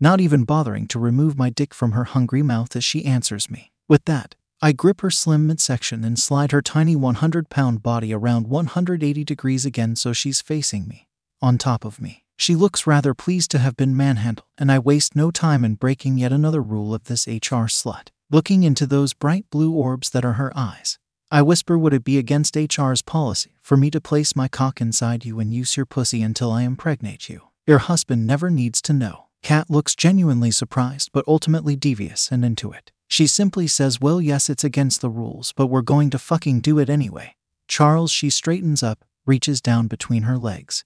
not 0.00 0.18
even 0.18 0.44
bothering 0.44 0.86
to 0.86 0.98
remove 0.98 1.36
my 1.36 1.50
dick 1.50 1.74
from 1.74 1.92
her 1.92 2.04
hungry 2.04 2.42
mouth 2.42 2.74
as 2.74 2.84
she 2.84 3.04
answers 3.04 3.50
me. 3.50 3.70
With 3.86 4.06
that, 4.06 4.34
I 4.60 4.72
grip 4.72 5.02
her 5.02 5.10
slim 5.10 5.46
midsection 5.46 6.02
and 6.02 6.18
slide 6.18 6.50
her 6.50 6.60
tiny 6.60 6.96
100 6.96 7.48
pound 7.48 7.80
body 7.80 8.12
around 8.12 8.48
180 8.48 9.22
degrees 9.22 9.64
again 9.64 9.94
so 9.94 10.12
she's 10.12 10.40
facing 10.40 10.88
me, 10.88 11.06
on 11.40 11.58
top 11.58 11.84
of 11.84 12.00
me. 12.00 12.24
She 12.36 12.56
looks 12.56 12.84
rather 12.84 13.14
pleased 13.14 13.52
to 13.52 13.60
have 13.60 13.76
been 13.76 13.96
manhandled, 13.96 14.46
and 14.58 14.72
I 14.72 14.80
waste 14.80 15.14
no 15.14 15.30
time 15.30 15.64
in 15.64 15.76
breaking 15.76 16.18
yet 16.18 16.32
another 16.32 16.60
rule 16.60 16.92
of 16.92 17.04
this 17.04 17.28
HR 17.28 17.70
slut. 17.70 18.08
Looking 18.30 18.64
into 18.64 18.84
those 18.84 19.14
bright 19.14 19.48
blue 19.48 19.72
orbs 19.72 20.10
that 20.10 20.24
are 20.24 20.34
her 20.34 20.52
eyes, 20.56 20.98
I 21.30 21.42
whisper 21.42 21.78
would 21.78 21.94
it 21.94 22.02
be 22.02 22.18
against 22.18 22.56
HR's 22.56 23.02
policy 23.02 23.60
for 23.62 23.76
me 23.76 23.90
to 23.92 24.00
place 24.00 24.34
my 24.34 24.48
cock 24.48 24.80
inside 24.80 25.24
you 25.24 25.38
and 25.38 25.54
use 25.54 25.76
your 25.76 25.86
pussy 25.86 26.20
until 26.20 26.50
I 26.50 26.62
impregnate 26.62 27.28
you? 27.28 27.42
Your 27.64 27.78
husband 27.78 28.26
never 28.26 28.50
needs 28.50 28.82
to 28.82 28.92
know. 28.92 29.26
Kat 29.44 29.70
looks 29.70 29.94
genuinely 29.94 30.50
surprised 30.50 31.10
but 31.12 31.24
ultimately 31.28 31.76
devious 31.76 32.32
and 32.32 32.44
into 32.44 32.72
it. 32.72 32.90
She 33.08 33.26
simply 33.26 33.66
says, 33.66 34.00
Well, 34.00 34.20
yes, 34.20 34.50
it's 34.50 34.64
against 34.64 35.00
the 35.00 35.08
rules, 35.08 35.52
but 35.52 35.66
we're 35.66 35.82
going 35.82 36.10
to 36.10 36.18
fucking 36.18 36.60
do 36.60 36.78
it 36.78 36.90
anyway. 36.90 37.34
Charles, 37.66 38.12
she 38.12 38.30
straightens 38.30 38.82
up, 38.82 39.04
reaches 39.26 39.60
down 39.60 39.88
between 39.88 40.22
her 40.22 40.38
legs, 40.38 40.84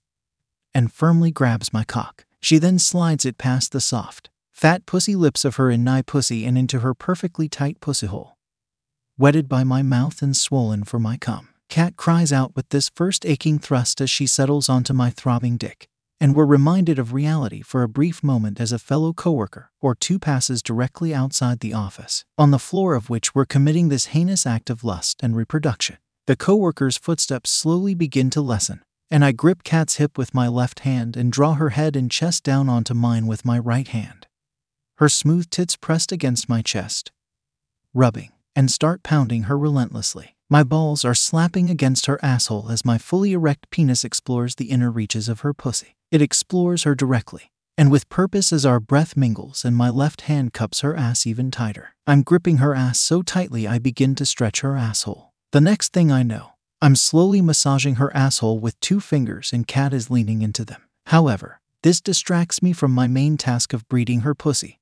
and 0.72 0.92
firmly 0.92 1.30
grabs 1.30 1.72
my 1.72 1.84
cock. 1.84 2.24
She 2.40 2.58
then 2.58 2.78
slides 2.78 3.26
it 3.26 3.38
past 3.38 3.72
the 3.72 3.80
soft, 3.80 4.30
fat 4.52 4.86
pussy 4.86 5.14
lips 5.14 5.44
of 5.44 5.56
her 5.56 5.70
in 5.70 5.84
nigh 5.84 6.02
pussy 6.02 6.44
and 6.44 6.56
into 6.56 6.80
her 6.80 6.94
perfectly 6.94 7.48
tight 7.48 7.80
pussy 7.80 8.06
hole. 8.06 8.36
Wetted 9.18 9.48
by 9.48 9.64
my 9.64 9.82
mouth 9.82 10.22
and 10.22 10.36
swollen 10.36 10.84
for 10.84 10.98
my 10.98 11.16
cum. 11.16 11.48
Kat 11.68 11.96
cries 11.96 12.32
out 12.32 12.54
with 12.54 12.68
this 12.68 12.90
first 12.94 13.26
aching 13.26 13.58
thrust 13.58 14.00
as 14.00 14.10
she 14.10 14.26
settles 14.26 14.68
onto 14.68 14.92
my 14.92 15.10
throbbing 15.10 15.56
dick 15.56 15.88
and 16.22 16.36
were 16.36 16.46
reminded 16.46 17.00
of 17.00 17.12
reality 17.12 17.60
for 17.60 17.82
a 17.82 17.88
brief 17.88 18.22
moment 18.22 18.60
as 18.60 18.70
a 18.70 18.78
fellow 18.78 19.12
coworker 19.12 19.72
or 19.80 19.92
two 19.92 20.20
passes 20.20 20.62
directly 20.62 21.12
outside 21.12 21.58
the 21.58 21.74
office, 21.74 22.24
on 22.38 22.52
the 22.52 22.60
floor 22.60 22.94
of 22.94 23.10
which 23.10 23.34
we're 23.34 23.44
committing 23.44 23.88
this 23.88 24.06
heinous 24.14 24.46
act 24.46 24.70
of 24.70 24.84
lust 24.84 25.20
and 25.20 25.34
reproduction. 25.34 25.98
The 26.28 26.36
coworker's 26.36 26.96
footsteps 26.96 27.50
slowly 27.50 27.96
begin 27.96 28.30
to 28.30 28.40
lessen, 28.40 28.82
and 29.10 29.24
I 29.24 29.32
grip 29.32 29.64
Kat's 29.64 29.96
hip 29.96 30.16
with 30.16 30.32
my 30.32 30.46
left 30.46 30.80
hand 30.80 31.16
and 31.16 31.32
draw 31.32 31.54
her 31.54 31.70
head 31.70 31.96
and 31.96 32.08
chest 32.08 32.44
down 32.44 32.68
onto 32.68 32.94
mine 32.94 33.26
with 33.26 33.44
my 33.44 33.58
right 33.58 33.88
hand. 33.88 34.28
her 34.98 35.08
smooth 35.08 35.50
tits 35.50 35.74
pressed 35.74 36.12
against 36.12 36.48
my 36.48 36.62
chest, 36.62 37.10
rubbing, 37.92 38.30
and 38.54 38.70
start 38.70 39.02
pounding 39.02 39.44
her 39.44 39.58
relentlessly. 39.58 40.36
My 40.48 40.62
balls 40.62 41.04
are 41.04 41.14
slapping 41.14 41.68
against 41.68 42.06
her 42.06 42.24
asshole 42.24 42.70
as 42.70 42.84
my 42.84 42.96
fully 42.96 43.32
erect 43.32 43.70
penis 43.70 44.04
explores 44.04 44.54
the 44.54 44.70
inner 44.70 44.92
reaches 44.92 45.28
of 45.28 45.40
her 45.40 45.52
pussy. 45.52 45.96
It 46.12 46.20
explores 46.20 46.82
her 46.82 46.94
directly, 46.94 47.50
and 47.78 47.90
with 47.90 48.10
purpose 48.10 48.52
as 48.52 48.66
our 48.66 48.78
breath 48.78 49.16
mingles 49.16 49.64
and 49.64 49.74
my 49.74 49.88
left 49.88 50.22
hand 50.22 50.52
cups 50.52 50.80
her 50.80 50.94
ass 50.94 51.26
even 51.26 51.50
tighter. 51.50 51.94
I'm 52.06 52.22
gripping 52.22 52.58
her 52.58 52.74
ass 52.74 53.00
so 53.00 53.22
tightly 53.22 53.66
I 53.66 53.78
begin 53.78 54.14
to 54.16 54.26
stretch 54.26 54.60
her 54.60 54.76
asshole. 54.76 55.32
The 55.52 55.62
next 55.62 55.94
thing 55.94 56.12
I 56.12 56.22
know, 56.22 56.50
I'm 56.82 56.96
slowly 56.96 57.40
massaging 57.40 57.94
her 57.94 58.14
asshole 58.14 58.58
with 58.58 58.78
two 58.80 59.00
fingers 59.00 59.54
and 59.54 59.66
Kat 59.66 59.94
is 59.94 60.10
leaning 60.10 60.42
into 60.42 60.66
them. 60.66 60.82
However, 61.06 61.62
this 61.82 62.02
distracts 62.02 62.62
me 62.62 62.74
from 62.74 62.92
my 62.92 63.06
main 63.06 63.38
task 63.38 63.72
of 63.72 63.88
breeding 63.88 64.20
her 64.20 64.34
pussy. 64.34 64.80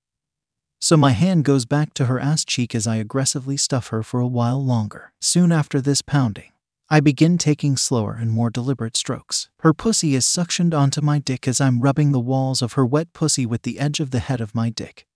So 0.80 0.96
my 0.96 1.12
hand 1.12 1.44
goes 1.44 1.64
back 1.64 1.94
to 1.94 2.06
her 2.06 2.18
ass 2.18 2.44
cheek 2.44 2.74
as 2.74 2.88
I 2.88 2.96
aggressively 2.96 3.56
stuff 3.56 3.88
her 3.88 4.02
for 4.02 4.18
a 4.18 4.26
while 4.26 4.64
longer. 4.64 5.12
Soon 5.20 5.52
after 5.52 5.80
this 5.80 6.02
pounding, 6.02 6.50
I 6.92 6.98
begin 6.98 7.38
taking 7.38 7.76
slower 7.76 8.18
and 8.20 8.32
more 8.32 8.50
deliberate 8.50 8.96
strokes. 8.96 9.48
Her 9.60 9.72
pussy 9.72 10.16
is 10.16 10.26
suctioned 10.26 10.74
onto 10.74 11.00
my 11.00 11.20
dick 11.20 11.46
as 11.46 11.60
I'm 11.60 11.80
rubbing 11.80 12.10
the 12.10 12.18
walls 12.18 12.62
of 12.62 12.72
her 12.72 12.84
wet 12.84 13.12
pussy 13.12 13.46
with 13.46 13.62
the 13.62 13.78
edge 13.78 14.00
of 14.00 14.10
the 14.10 14.18
head 14.18 14.40
of 14.40 14.56
my 14.56 14.70
dick. 14.70 15.06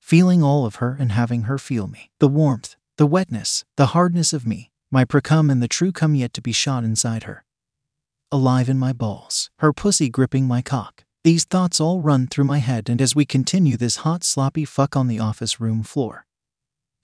Feeling 0.00 0.42
all 0.42 0.64
of 0.64 0.76
her 0.76 0.96
and 0.98 1.12
having 1.12 1.42
her 1.42 1.58
feel 1.58 1.86
me. 1.86 2.10
The 2.18 2.28
warmth, 2.28 2.76
the 2.96 3.06
wetness, 3.06 3.62
the 3.76 3.88
hardness 3.88 4.32
of 4.32 4.46
me, 4.46 4.70
my 4.90 5.04
precum 5.04 5.52
and 5.52 5.62
the 5.62 5.68
true 5.68 5.92
cum 5.92 6.14
yet 6.14 6.32
to 6.32 6.40
be 6.40 6.52
shot 6.52 6.82
inside 6.82 7.24
her. 7.24 7.44
Alive 8.30 8.70
in 8.70 8.78
my 8.78 8.94
balls, 8.94 9.50
her 9.58 9.74
pussy 9.74 10.08
gripping 10.08 10.46
my 10.46 10.62
cock. 10.62 11.04
These 11.24 11.44
thoughts 11.44 11.78
all 11.78 12.00
run 12.00 12.26
through 12.26 12.44
my 12.44 12.58
head, 12.58 12.88
and 12.88 13.02
as 13.02 13.14
we 13.14 13.26
continue 13.26 13.76
this 13.76 13.96
hot, 13.96 14.24
sloppy 14.24 14.64
fuck 14.64 14.96
on 14.96 15.08
the 15.08 15.20
office 15.20 15.60
room 15.60 15.82
floor, 15.82 16.24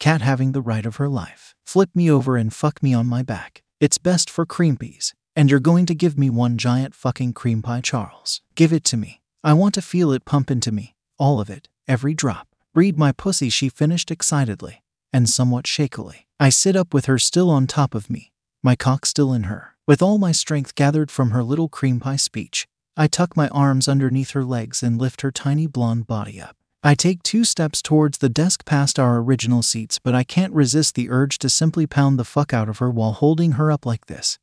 Kat 0.00 0.22
having 0.22 0.52
the 0.52 0.62
right 0.62 0.86
of 0.86 0.96
her 0.96 1.08
life, 1.08 1.54
flip 1.66 1.90
me 1.94 2.10
over 2.10 2.36
and 2.36 2.54
fuck 2.54 2.82
me 2.82 2.94
on 2.94 3.06
my 3.06 3.22
back. 3.22 3.62
It's 3.80 3.96
best 3.96 4.28
for 4.28 4.44
cream 4.44 4.76
peas, 4.76 5.14
and 5.36 5.48
you're 5.48 5.60
going 5.60 5.86
to 5.86 5.94
give 5.94 6.18
me 6.18 6.30
one 6.30 6.58
giant 6.58 6.96
fucking 6.96 7.34
cream 7.34 7.62
pie, 7.62 7.80
Charles. 7.80 8.40
Give 8.56 8.72
it 8.72 8.82
to 8.84 8.96
me. 8.96 9.22
I 9.44 9.52
want 9.52 9.72
to 9.74 9.82
feel 9.82 10.10
it 10.10 10.24
pump 10.24 10.50
into 10.50 10.72
me, 10.72 10.96
all 11.16 11.40
of 11.40 11.48
it, 11.48 11.68
every 11.86 12.12
drop. 12.12 12.48
Read 12.74 12.98
my 12.98 13.12
pussy, 13.12 13.48
she 13.50 13.68
finished 13.68 14.10
excitedly 14.10 14.82
and 15.12 15.30
somewhat 15.30 15.64
shakily. 15.66 16.26
I 16.40 16.48
sit 16.48 16.74
up 16.74 16.92
with 16.92 17.06
her 17.06 17.20
still 17.20 17.50
on 17.50 17.68
top 17.68 17.94
of 17.94 18.10
me, 18.10 18.32
my 18.64 18.74
cock 18.74 19.06
still 19.06 19.32
in 19.32 19.44
her. 19.44 19.76
With 19.86 20.02
all 20.02 20.18
my 20.18 20.32
strength 20.32 20.74
gathered 20.74 21.10
from 21.10 21.30
her 21.30 21.44
little 21.44 21.68
cream 21.68 22.00
pie 22.00 22.16
speech, 22.16 22.66
I 22.96 23.06
tuck 23.06 23.36
my 23.36 23.46
arms 23.48 23.86
underneath 23.86 24.32
her 24.32 24.44
legs 24.44 24.82
and 24.82 25.00
lift 25.00 25.20
her 25.20 25.30
tiny 25.30 25.68
blonde 25.68 26.08
body 26.08 26.40
up. 26.40 26.56
I 26.88 26.94
take 26.94 27.22
two 27.22 27.44
steps 27.44 27.82
towards 27.82 28.16
the 28.16 28.30
desk 28.30 28.64
past 28.64 28.98
our 28.98 29.18
original 29.18 29.60
seats, 29.60 29.98
but 29.98 30.14
I 30.14 30.24
can't 30.24 30.54
resist 30.54 30.94
the 30.94 31.10
urge 31.10 31.36
to 31.40 31.50
simply 31.50 31.86
pound 31.86 32.18
the 32.18 32.24
fuck 32.24 32.54
out 32.54 32.66
of 32.66 32.78
her 32.78 32.88
while 32.88 33.12
holding 33.12 33.52
her 33.52 33.70
up 33.70 33.84
like 33.84 34.06
this. 34.06 34.38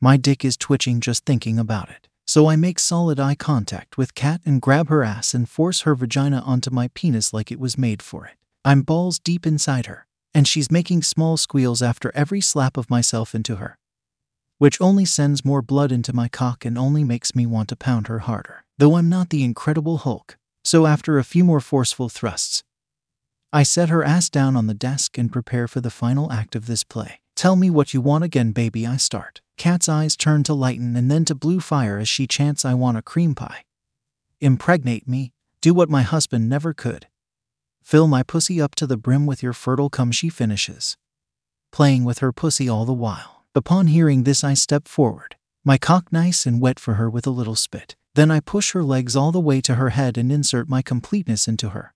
My 0.00 0.16
dick 0.16 0.44
is 0.44 0.56
twitching 0.56 1.00
just 1.00 1.24
thinking 1.24 1.58
about 1.58 1.90
it. 1.90 2.06
So 2.24 2.46
I 2.46 2.54
make 2.54 2.78
solid 2.78 3.18
eye 3.18 3.34
contact 3.34 3.98
with 3.98 4.14
Kat 4.14 4.42
and 4.46 4.62
grab 4.62 4.88
her 4.90 5.02
ass 5.02 5.34
and 5.34 5.48
force 5.48 5.80
her 5.80 5.96
vagina 5.96 6.38
onto 6.46 6.70
my 6.70 6.86
penis 6.94 7.32
like 7.32 7.50
it 7.50 7.58
was 7.58 7.76
made 7.76 8.00
for 8.00 8.26
it. 8.26 8.34
I'm 8.64 8.82
balls 8.82 9.18
deep 9.18 9.44
inside 9.44 9.86
her, 9.86 10.06
and 10.32 10.46
she's 10.46 10.70
making 10.70 11.02
small 11.02 11.36
squeals 11.36 11.82
after 11.82 12.12
every 12.14 12.40
slap 12.40 12.76
of 12.76 12.88
myself 12.88 13.34
into 13.34 13.56
her 13.56 13.76
which 14.58 14.80
only 14.80 15.04
sends 15.04 15.44
more 15.44 15.60
blood 15.60 15.92
into 15.92 16.14
my 16.14 16.28
cock 16.28 16.64
and 16.64 16.78
only 16.78 17.04
makes 17.04 17.34
me 17.34 17.44
want 17.44 17.68
to 17.68 17.76
pound 17.76 18.06
her 18.06 18.20
harder. 18.20 18.64
Though 18.78 18.94
I'm 18.94 19.10
not 19.10 19.28
the 19.28 19.44
Incredible 19.44 19.98
Hulk, 19.98 20.38
so 20.66 20.84
after 20.84 21.16
a 21.16 21.22
few 21.22 21.44
more 21.44 21.60
forceful 21.60 22.08
thrusts, 22.08 22.64
I 23.52 23.62
set 23.62 23.88
her 23.88 24.02
ass 24.02 24.28
down 24.28 24.56
on 24.56 24.66
the 24.66 24.74
desk 24.74 25.16
and 25.16 25.30
prepare 25.30 25.68
for 25.68 25.80
the 25.80 25.90
final 25.90 26.32
act 26.32 26.56
of 26.56 26.66
this 26.66 26.82
play. 26.82 27.20
Tell 27.36 27.54
me 27.54 27.70
what 27.70 27.94
you 27.94 28.00
want 28.00 28.24
again, 28.24 28.50
baby, 28.50 28.84
I 28.84 28.96
start. 28.96 29.40
Kat's 29.56 29.88
eyes 29.88 30.16
turn 30.16 30.42
to 30.42 30.54
lighten 30.54 30.96
and 30.96 31.08
then 31.08 31.24
to 31.26 31.36
blue 31.36 31.60
fire 31.60 31.98
as 31.98 32.08
she 32.08 32.26
chants, 32.26 32.64
I 32.64 32.74
want 32.74 32.98
a 32.98 33.02
cream 33.02 33.36
pie. 33.36 33.62
Impregnate 34.40 35.06
me, 35.06 35.32
do 35.60 35.72
what 35.72 35.88
my 35.88 36.02
husband 36.02 36.48
never 36.48 36.74
could. 36.74 37.06
Fill 37.84 38.08
my 38.08 38.24
pussy 38.24 38.60
up 38.60 38.74
to 38.74 38.88
the 38.88 38.96
brim 38.96 39.24
with 39.24 39.44
your 39.44 39.52
fertile 39.52 39.88
cum, 39.88 40.10
she 40.10 40.28
finishes, 40.28 40.96
playing 41.70 42.02
with 42.02 42.18
her 42.18 42.32
pussy 42.32 42.68
all 42.68 42.84
the 42.84 42.92
while. 42.92 43.44
Upon 43.54 43.86
hearing 43.86 44.24
this, 44.24 44.42
I 44.42 44.54
step 44.54 44.88
forward, 44.88 45.36
my 45.64 45.78
cock 45.78 46.12
nice 46.12 46.44
and 46.44 46.60
wet 46.60 46.80
for 46.80 46.94
her 46.94 47.08
with 47.08 47.24
a 47.24 47.30
little 47.30 47.54
spit. 47.54 47.94
Then 48.16 48.30
I 48.30 48.40
push 48.40 48.72
her 48.72 48.82
legs 48.82 49.14
all 49.14 49.30
the 49.30 49.38
way 49.38 49.60
to 49.60 49.74
her 49.74 49.90
head 49.90 50.16
and 50.16 50.32
insert 50.32 50.70
my 50.70 50.80
completeness 50.80 51.46
into 51.46 51.68
her. 51.68 51.92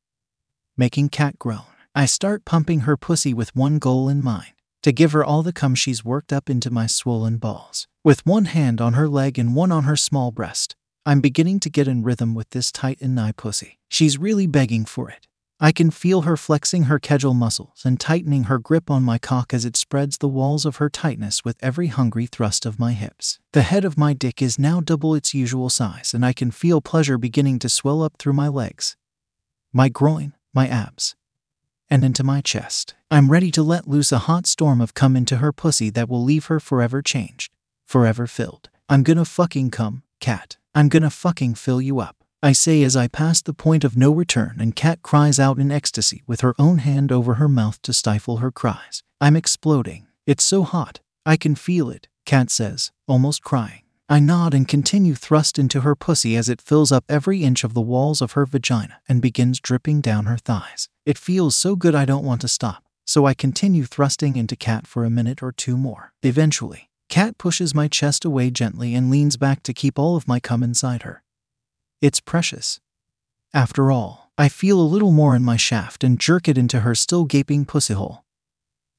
Making 0.77 1.09
Kat 1.09 1.39
groan, 1.39 1.73
I 1.95 2.05
start 2.05 2.45
pumping 2.45 2.81
her 2.81 2.99
pussy 2.99 3.33
with 3.33 3.57
one 3.57 3.79
goal 3.79 4.07
in 4.07 4.23
mind 4.23 4.53
to 4.83 4.93
give 4.93 5.13
her 5.13 5.25
all 5.25 5.43
the 5.43 5.55
cum 5.55 5.75
she's 5.75 6.05
worked 6.05 6.31
up 6.31 6.51
into 6.51 6.71
my 6.71 6.87
swollen 6.87 7.39
balls. 7.39 7.89
With 8.05 8.27
one 8.27 8.45
hand 8.45 8.83
on 8.83 8.93
her 8.93 9.09
leg 9.09 9.39
and 9.39 9.57
one 9.57 9.73
on 9.73 9.85
her 9.85 9.97
small 9.97 10.31
breast, 10.31 10.77
I'm 11.07 11.23
beginning 11.23 11.59
to 11.61 11.71
get 11.71 11.89
in 11.89 12.03
rhythm 12.03 12.35
with 12.35 12.51
this 12.51 12.71
tight 12.71 12.99
and 13.01 13.15
nigh 13.15 13.33
pussy. 13.33 13.79
She's 13.89 14.19
really 14.19 14.47
begging 14.47 14.85
for 14.85 15.09
it. 15.09 15.27
I 15.63 15.73
can 15.73 15.91
feel 15.91 16.23
her 16.23 16.39
flexing 16.39 16.85
her 16.85 16.99
kegel 16.99 17.35
muscles 17.35 17.83
and 17.85 18.01
tightening 18.01 18.45
her 18.45 18.59
grip 18.59 18.91
on 18.91 19.03
my 19.03 19.19
cock 19.19 19.53
as 19.53 19.67
it 19.67 19.77
spreads 19.77 20.17
the 20.17 20.29
walls 20.29 20.65
of 20.65 20.77
her 20.77 20.89
tightness 20.89 21.45
with 21.45 21.59
every 21.61 21.89
hungry 21.89 22.25
thrust 22.25 22.65
of 22.65 22.79
my 22.79 22.95
hips. 22.95 23.39
The 23.53 23.61
head 23.61 23.85
of 23.85 23.99
my 23.99 24.15
dick 24.15 24.41
is 24.41 24.59
now 24.59 24.81
double 24.81 25.15
its 25.15 25.35
usual 25.35 25.69
size, 25.69 26.15
and 26.15 26.25
I 26.25 26.33
can 26.33 26.51
feel 26.51 26.81
pleasure 26.81 27.19
beginning 27.19 27.59
to 27.59 27.69
swell 27.69 28.03
up 28.03 28.15
through 28.19 28.33
my 28.33 28.49
legs, 28.49 28.97
my 29.71 29.91
groin, 29.91 30.33
my 30.55 30.67
abs, 30.67 31.15
and 31.91 32.05
into 32.05 32.25
my 32.25 32.41
chest. 32.41 32.95
I'm 33.11 33.31
ready 33.31 33.51
to 33.51 33.63
let 33.63 33.87
loose 33.87 34.13
a 34.13 34.19
hot 34.21 34.47
storm 34.47 34.81
of 34.81 34.95
cum 34.95 35.15
into 35.15 35.37
her 35.39 35.53
pussy 35.53 35.91
that 35.91 36.09
will 36.09 36.25
leave 36.25 36.47
her 36.47 36.59
forever 36.59 37.03
changed, 37.03 37.53
forever 37.85 38.27
filled. 38.27 38.71
I'm 38.89 39.03
gonna 39.03 39.27
fucking 39.27 39.73
come, 39.73 40.05
Kat. 40.21 40.57
I'm 40.75 40.89
gonna 40.89 41.11
fucking 41.11 41.57
fill 41.57 41.83
you 41.83 42.01
up. 42.01 42.20
I 42.43 42.53
say 42.53 42.83
as 42.83 42.97
I 42.97 43.07
pass 43.07 43.43
the 43.43 43.53
point 43.53 43.85
of 43.85 43.99
no 43.99 44.11
return, 44.11 44.57
and 44.59 44.75
Kat 44.75 45.03
cries 45.03 45.39
out 45.39 45.59
in 45.59 45.71
ecstasy 45.71 46.23
with 46.27 46.41
her 46.41 46.55
own 46.59 46.79
hand 46.79 47.13
over 47.13 47.35
her 47.35 47.49
mouth 47.49 47.83
to 47.83 47.93
stifle 47.93 48.39
her 48.39 48.51
cries. 48.51 49.03
I'm 49.21 49.37
exploding. 49.37 50.07
It's 50.27 50.43
so 50.43 50.63
hot. 50.63 51.01
I 51.27 51.37
can 51.37 51.55
feel 51.55 51.91
it, 51.91 52.09
Kat 52.25 52.49
says, 52.49 52.93
almost 53.07 53.43
crying. 53.43 53.83
I 54.09 54.21
nod 54.21 54.55
and 54.55 54.67
continue 54.67 55.15
thrust 55.15 55.59
into 55.59 55.83
her 55.83 55.95
pussy 55.95 56.35
as 56.35 56.49
it 56.49 56.63
fills 56.63 56.91
up 56.91 57.05
every 57.11 57.45
inch 57.45 57.63
of 57.63 57.75
the 57.75 57.83
walls 57.83 58.23
of 58.23 58.33
her 58.33 58.47
vagina 58.47 59.01
and 59.07 59.21
begins 59.21 59.61
dripping 59.61 60.01
down 60.01 60.25
her 60.25 60.39
thighs. 60.39 60.89
It 61.05 61.19
feels 61.19 61.55
so 61.55 61.77
good 61.77 61.95
I 61.95 62.07
don't 62.07 62.25
want 62.25 62.41
to 62.41 62.49
stop, 62.49 62.85
so 63.05 63.27
I 63.27 63.35
continue 63.35 63.85
thrusting 63.85 64.37
into 64.37 64.57
Kat 64.57 64.87
for 64.87 65.05
a 65.05 65.11
minute 65.11 65.43
or 65.43 65.53
two 65.53 65.77
more. 65.77 66.15
Eventually, 66.23 66.89
Kat 67.11 67.37
pushes 67.37 67.75
my 67.75 67.87
chest 67.87 68.25
away 68.25 68.51
gently 68.51 68.95
and 68.95 69.11
leans 69.11 69.37
back 69.37 69.63
to 69.65 69.75
keep 69.75 69.99
all 69.99 70.17
of 70.17 70.27
my 70.27 70.41
cum 70.41 70.63
inside 70.63 71.03
her. 71.03 71.23
It's 72.01 72.19
precious. 72.19 72.81
After 73.53 73.91
all, 73.91 74.31
I 74.39 74.49
feel 74.49 74.81
a 74.81 74.83
little 74.83 75.13
more 75.13 75.37
in 75.37 75.43
my 75.45 75.59
shaft 75.59 76.03
and 76.03 76.19
jerk 76.19 76.49
it 76.49 76.57
into 76.57 76.81
her 76.81 76.95
still 76.95 77.27
gaping 77.27 77.67
pussy 77.67 77.93
hole. 77.93 78.25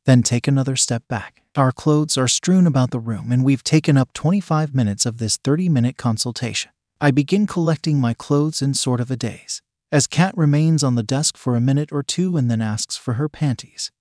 Then 0.06 0.22
take 0.22 0.48
another 0.48 0.76
step 0.76 1.08
back. 1.08 1.42
Our 1.56 1.72
clothes 1.72 2.16
are 2.16 2.28
strewn 2.28 2.68
about 2.68 2.92
the 2.92 3.00
room, 3.00 3.32
and 3.32 3.44
we've 3.44 3.64
taken 3.64 3.98
up 3.98 4.14
25 4.14 4.76
minutes 4.76 5.08
of 5.08 5.18
this 5.18 5.38
30 5.38 5.68
minute 5.68 5.98
consultation. 5.98 6.72
I 7.00 7.10
begin 7.10 7.48
collecting 7.48 8.00
my 8.00 8.14
clothes 8.14 8.62
in 8.62 8.76
sort 8.76 9.02
of 9.02 9.10
a 9.10 9.16
daze, 9.16 9.64
as 9.92 10.06
Kat 10.06 10.38
remains 10.38 10.84
on 10.84 10.94
the 10.94 11.02
desk 11.02 11.38
for 11.38 11.56
a 11.56 11.62
minute 11.62 11.92
or 11.92 12.04
two 12.04 12.38
and 12.38 12.52
then 12.52 12.62
asks 12.62 12.98
for 12.98 13.14
her 13.14 13.28
panties, 13.28 13.92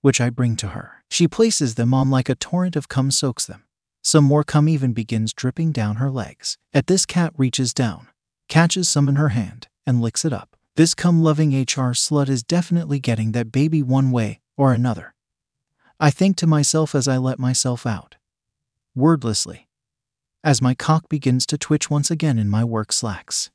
which 0.00 0.20
I 0.20 0.28
bring 0.30 0.56
to 0.56 0.68
her. 0.68 1.04
She 1.08 1.28
places 1.28 1.76
them 1.76 1.94
on 1.94 2.10
like 2.10 2.28
a 2.28 2.34
torrent 2.34 2.74
of 2.74 2.88
cum 2.88 3.12
soaks 3.12 3.46
them. 3.46 3.62
Some 4.02 4.24
more 4.24 4.42
cum 4.42 4.68
even 4.68 4.92
begins 4.92 5.32
dripping 5.32 5.70
down 5.70 5.96
her 5.96 6.10
legs. 6.10 6.58
At 6.72 6.88
this, 6.88 7.06
Kat 7.06 7.32
reaches 7.36 7.72
down, 7.72 8.08
catches 8.48 8.88
some 8.88 9.08
in 9.08 9.16
her 9.16 9.30
hand, 9.30 9.68
and 9.86 10.00
licks 10.00 10.24
it 10.24 10.32
up. 10.32 10.56
This 10.76 10.94
cum 10.94 11.22
loving 11.22 11.50
HR 11.52 11.94
slut 11.94 12.28
is 12.28 12.42
definitely 12.42 12.98
getting 12.98 13.32
that 13.32 13.52
baby 13.52 13.82
one 13.82 14.10
way 14.10 14.40
or 14.56 14.72
another. 14.72 15.14
I 16.00 16.10
think 16.10 16.36
to 16.38 16.46
myself 16.46 16.94
as 16.94 17.06
I 17.06 17.16
let 17.16 17.38
myself 17.38 17.86
out. 17.86 18.16
Wordlessly. 18.96 19.68
As 20.42 20.60
my 20.60 20.74
cock 20.74 21.08
begins 21.08 21.46
to 21.46 21.58
twitch 21.58 21.88
once 21.88 22.10
again 22.10 22.38
in 22.38 22.48
my 22.48 22.64
work 22.64 22.92
slacks. 22.92 23.50